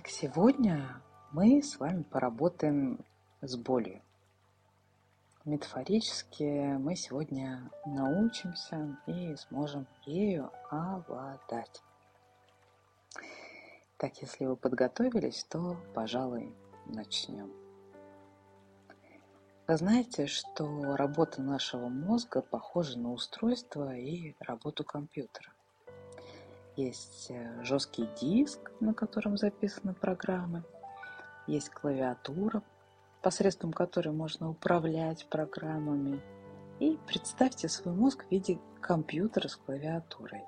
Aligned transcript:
Так 0.00 0.08
сегодня 0.08 1.02
мы 1.30 1.62
с 1.62 1.78
вами 1.78 2.04
поработаем 2.04 3.04
с 3.42 3.54
болью. 3.54 4.00
Метафорически 5.44 6.78
мы 6.78 6.96
сегодня 6.96 7.70
научимся 7.84 8.96
и 9.06 9.36
сможем 9.36 9.86
ею 10.06 10.50
обладать. 10.70 11.82
Так, 13.98 14.16
если 14.22 14.46
вы 14.46 14.56
подготовились, 14.56 15.44
то, 15.44 15.76
пожалуй, 15.92 16.50
начнем. 16.86 17.52
Вы 19.68 19.76
знаете, 19.76 20.26
что 20.26 20.96
работа 20.96 21.42
нашего 21.42 21.88
мозга 21.88 22.40
похожа 22.40 22.98
на 22.98 23.12
устройство 23.12 23.94
и 23.94 24.34
работу 24.40 24.82
компьютера. 24.82 25.52
Есть 26.80 27.30
э, 27.30 27.62
жесткий 27.62 28.08
диск, 28.18 28.72
на 28.80 28.94
котором 28.94 29.36
записаны 29.36 29.92
программы, 29.92 30.64
есть 31.46 31.68
клавиатура, 31.68 32.62
посредством 33.20 33.70
которой 33.70 34.14
можно 34.14 34.48
управлять 34.48 35.26
программами. 35.28 36.22
И 36.78 36.98
представьте 37.06 37.68
свой 37.68 37.94
мозг 37.94 38.24
в 38.24 38.30
виде 38.30 38.58
компьютера 38.80 39.48
с 39.48 39.56
клавиатурой. 39.56 40.42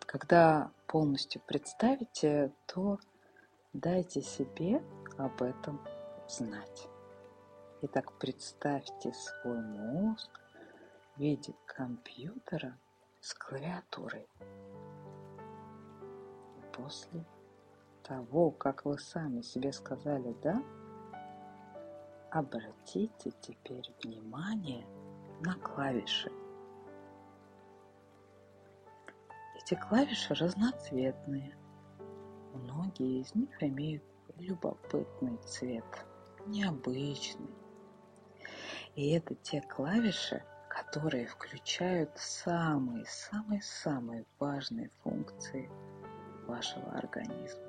Когда 0.00 0.70
полностью 0.86 1.40
представите, 1.46 2.52
то 2.66 2.98
дайте 3.72 4.20
себе 4.20 4.82
об 5.16 5.40
этом 5.40 5.80
знать. 6.28 6.88
Итак, 7.80 8.12
представьте 8.18 9.14
свой 9.14 9.62
мозг 9.62 10.28
в 11.16 11.20
виде 11.20 11.54
компьютера 11.64 12.76
с 13.20 13.34
клавиатурой. 13.34 14.28
После 16.72 17.24
того, 18.02 18.50
как 18.52 18.84
вы 18.84 18.98
сами 18.98 19.42
себе 19.42 19.72
сказали 19.72 20.34
«да», 20.42 20.62
обратите 22.30 23.32
теперь 23.40 23.92
внимание 24.02 24.86
на 25.40 25.54
клавиши. 25.54 26.30
Эти 29.56 29.74
клавиши 29.74 30.34
разноцветные. 30.34 31.56
Многие 32.54 33.20
из 33.20 33.34
них 33.34 33.62
имеют 33.62 34.04
любопытный 34.36 35.36
цвет, 35.38 36.06
необычный. 36.46 37.54
И 38.94 39.10
это 39.12 39.34
те 39.34 39.60
клавиши, 39.60 40.42
которые 40.78 41.26
включают 41.26 42.10
самые-самые-самые 42.16 44.24
важные 44.38 44.90
функции 45.02 45.68
вашего 46.46 46.92
организма. 46.92 47.66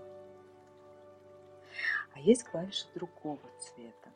А 2.14 2.20
есть 2.20 2.44
клавиши 2.44 2.86
другого 2.94 3.42
цвета. 3.60 4.10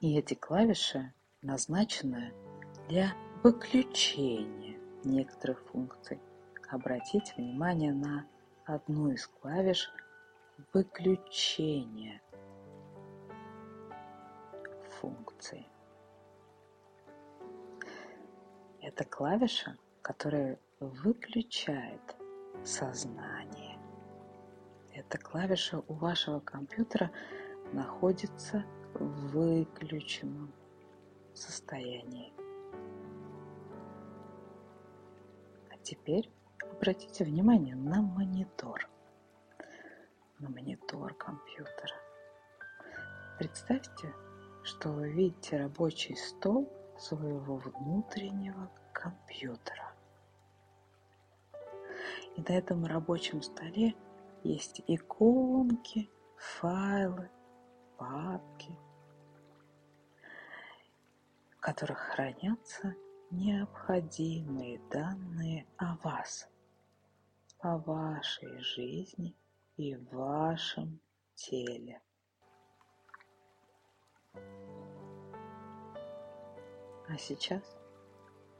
И 0.00 0.18
эти 0.18 0.34
клавиши 0.34 1.12
назначены 1.42 2.34
для 2.88 3.14
выключения 3.44 4.76
некоторых 5.04 5.62
функций. 5.66 6.18
Обратите 6.68 7.32
внимание 7.36 7.92
на 7.92 8.26
одну 8.64 9.12
из 9.12 9.28
клавиш 9.28 9.88
выключения 10.72 12.20
функции. 15.00 15.71
Это 18.82 19.04
клавиша, 19.04 19.78
которая 20.02 20.58
выключает 20.80 22.16
сознание. 22.64 23.78
Эта 24.92 25.18
клавиша 25.18 25.84
у 25.86 25.94
вашего 25.94 26.40
компьютера 26.40 27.12
находится 27.72 28.64
в 28.94 29.28
выключенном 29.28 30.52
состоянии. 31.32 32.32
А 35.70 35.78
теперь 35.84 36.28
обратите 36.72 37.22
внимание 37.22 37.76
на 37.76 38.02
монитор. 38.02 38.90
На 40.40 40.50
монитор 40.50 41.14
компьютера. 41.14 41.94
Представьте, 43.38 44.12
что 44.64 44.88
вы 44.88 45.08
видите 45.08 45.56
рабочий 45.56 46.16
стол 46.16 46.81
своего 47.02 47.56
внутреннего 47.56 48.70
компьютера. 48.92 49.92
И 52.36 52.40
на 52.40 52.52
этом 52.52 52.86
рабочем 52.86 53.42
столе 53.42 53.94
есть 54.44 54.80
иконки, 54.86 56.10
файлы, 56.36 57.28
папки, 57.98 58.78
в 61.50 61.60
которых 61.60 61.98
хранятся 61.98 62.94
необходимые 63.30 64.80
данные 64.90 65.66
о 65.76 65.96
вас, 66.04 66.48
о 67.58 67.78
вашей 67.78 68.58
жизни 68.58 69.34
и 69.76 69.96
вашем 70.12 71.00
теле. 71.34 72.00
А 77.12 77.18
сейчас 77.18 77.76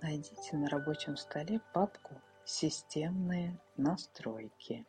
найдите 0.03 0.59
на 0.59 0.69
рабочем 0.69 1.17
столе 1.17 1.59
папку 1.73 2.21
«Системные 2.45 3.59
настройки». 3.79 4.85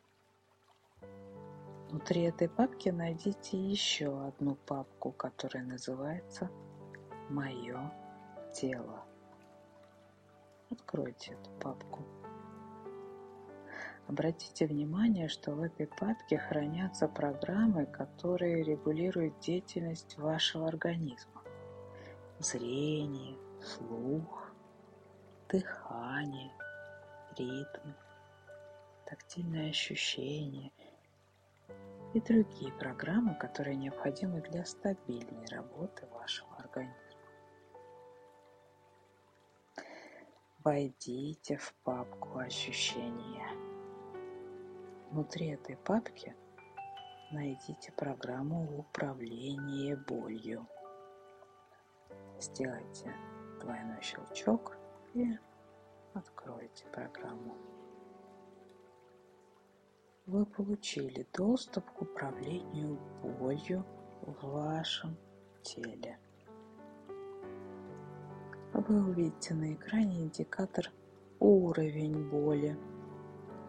Внутри 1.88 2.24
этой 2.24 2.50
папки 2.50 2.90
найдите 2.90 3.56
еще 3.56 4.22
одну 4.26 4.56
папку, 4.56 5.12
которая 5.12 5.64
называется 5.64 6.50
«Мое 7.30 7.90
тело». 8.52 9.02
Откройте 10.68 11.32
эту 11.32 11.50
папку. 11.52 12.04
Обратите 14.08 14.66
внимание, 14.66 15.28
что 15.28 15.52
в 15.52 15.62
этой 15.62 15.86
папке 15.86 16.36
хранятся 16.36 17.08
программы, 17.08 17.86
которые 17.86 18.62
регулируют 18.62 19.38
деятельность 19.38 20.18
вашего 20.18 20.68
организма. 20.68 21.42
Зрение, 22.40 23.38
слух, 23.64 24.52
дыхание, 25.48 26.52
ритм, 27.36 27.92
тактильные 29.06 29.70
ощущения 29.70 30.70
и 32.12 32.20
другие 32.20 32.72
программы, 32.72 33.34
которые 33.34 33.76
необходимы 33.76 34.40
для 34.42 34.64
стабильной 34.64 35.46
работы 35.46 36.06
вашего 36.06 36.54
организма. 36.56 36.94
Войдите 40.58 41.56
в 41.56 41.74
папку 41.84 42.38
ощущения. 42.38 43.48
Внутри 45.10 45.48
этой 45.48 45.76
папки 45.76 46.34
найдите 47.32 47.92
программу 47.92 48.78
управления 48.78 49.96
болью. 49.96 50.66
Сделайте 52.40 53.14
двойной 53.64 54.00
щелчок 54.02 54.76
и 55.14 55.38
откройте 56.12 56.84
программу. 56.92 57.56
Вы 60.26 60.46
получили 60.46 61.26
доступ 61.32 61.90
к 61.90 62.02
управлению 62.02 62.98
болью 63.22 63.84
в 64.22 64.46
вашем 64.46 65.16
теле. 65.62 66.18
Вы 68.72 69.08
увидите 69.10 69.54
на 69.54 69.72
экране 69.72 70.22
индикатор 70.22 70.90
уровень 71.40 72.28
боли. 72.28 72.78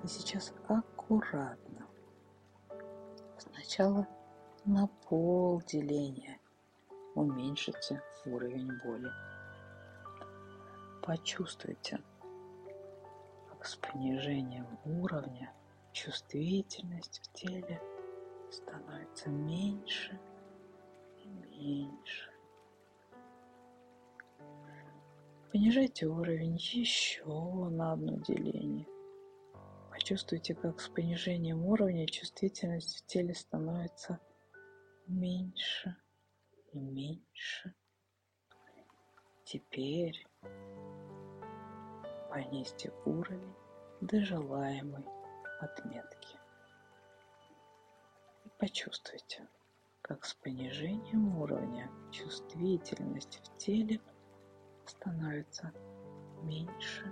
И 0.04 0.08
сейчас 0.08 0.54
аккуратно. 0.68 1.88
Сначала 3.38 4.08
на 4.66 4.88
пол 4.88 5.62
деления 5.62 6.38
уменьшите 7.16 8.02
уровень 8.26 8.72
боли. 8.84 9.10
Почувствуйте, 11.06 12.02
как 13.48 13.64
с 13.64 13.76
понижением 13.76 14.66
уровня 14.86 15.54
чувствительность 15.94 17.20
в 17.20 17.32
теле 17.32 17.80
становится 18.50 19.30
меньше 19.30 20.20
и 21.24 21.28
меньше. 21.28 22.32
Понижайте 25.52 26.08
уровень 26.08 26.56
еще 26.56 27.24
на 27.70 27.94
одно 27.94 28.18
деление. 28.18 28.88
Почувствуйте, 29.92 30.56
как 30.56 30.82
с 30.82 30.90
понижением 30.90 31.64
уровня 31.68 32.08
чувствительность 32.08 32.98
в 32.98 33.06
теле 33.06 33.36
становится 33.36 34.20
меньше 35.06 35.96
и 36.74 36.80
меньше. 36.80 37.76
Теперь 39.44 40.26
понизьте 42.30 42.92
уровень 43.06 43.56
до 44.02 44.22
желаемой 44.22 45.06
отметки. 45.62 46.38
почувствуйте, 48.58 49.48
как 50.02 50.26
с 50.26 50.34
понижением 50.34 51.38
уровня 51.38 51.90
чувствительность 52.12 53.42
в 53.44 53.58
теле 53.58 54.00
становится 54.86 55.72
меньше, 56.44 57.12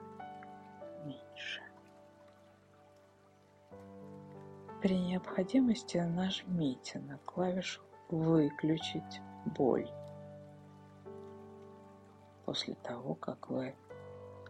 меньше. 1.05 1.61
При 4.81 4.99
необходимости 4.99 5.97
нажмите 5.97 6.99
на 6.99 7.17
клавишу 7.19 7.81
«Выключить 8.09 9.21
боль». 9.45 9.89
После 12.53 12.75
того, 12.75 13.15
как 13.15 13.49
вы 13.49 13.73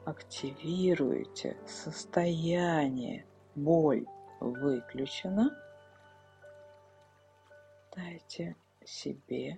активируете 0.03 1.55
состояние 1.65 3.25
«Боль 3.55 4.05
выключена», 4.41 5.57
дайте 7.95 8.57
себе 8.83 9.57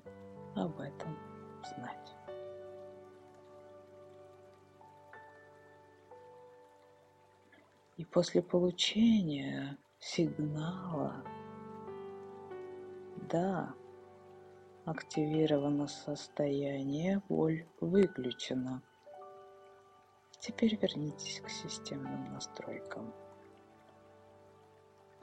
об 0.56 0.80
этом 0.80 1.18
знать. 1.64 2.16
И 7.98 8.06
после 8.06 8.44
получения 8.44 9.76
сигнала 9.98 11.24
«Да, 13.28 13.74
активировано 14.86 15.88
состояние, 15.88 17.22
боль 17.28 17.66
выключена», 17.82 18.82
Теперь 20.46 20.78
вернитесь 20.80 21.42
к 21.42 21.50
системным 21.50 22.32
настройкам. 22.32 23.12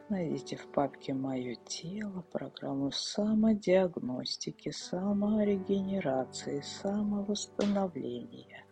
Найдите 0.09 0.57
в 0.57 0.67
папке 0.73 1.15
«Мое 1.15 1.55
тело» 1.55 2.23
программу 2.33 2.91
самодиагностики, 2.91 4.71
саморегенерации, 4.71 6.61
самовосстановления. 6.61 8.65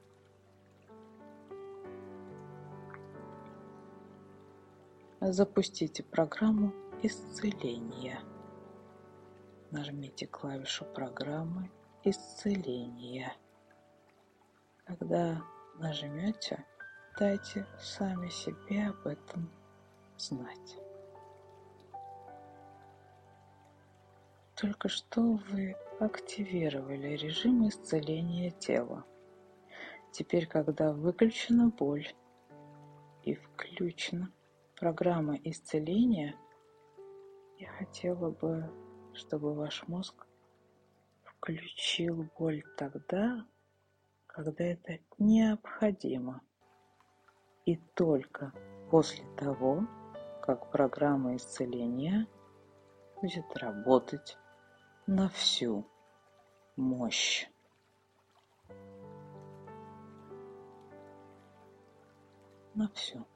Запустите 5.21 6.03
программу 6.03 6.73
исцеления. 7.05 8.19
Нажмите 9.71 10.27
клавишу 10.27 10.85
программы 10.85 11.71
исцеления. 12.03 13.33
Когда 14.85 15.41
нажмете, 15.79 16.65
дайте 17.17 17.65
сами 17.79 18.29
себе 18.29 18.89
об 18.89 19.07
этом 19.07 19.49
знать. 20.17 20.77
Только 24.57 24.89
что 24.89 25.21
вы 25.51 25.77
активировали 26.01 27.17
режим 27.17 27.69
исцеления 27.69 28.51
тела. 28.51 29.05
Теперь, 30.11 30.47
когда 30.49 30.93
выключена 30.93 31.69
боль 31.69 32.13
и 33.23 33.35
включена 33.35 34.33
программа 34.75 35.37
исцеления, 35.45 36.35
я 37.59 37.69
хотела 37.69 38.31
бы, 38.31 38.69
чтобы 39.21 39.55
ваш 39.55 39.87
мозг 39.87 40.27
включил 41.23 42.27
боль 42.39 42.65
тогда, 42.79 43.47
когда 44.27 44.65
это 44.65 44.99
необходимо. 45.19 46.41
И 47.67 47.77
только 47.95 48.53
после 48.91 49.25
того, 49.37 49.87
как 50.43 50.71
программа 50.71 51.37
исцеления 51.37 52.27
будет 53.21 53.55
работать 53.57 54.39
на 55.07 55.29
всю 55.29 55.87
мощь. 56.77 57.47
На 62.75 62.89
всю. 62.95 63.27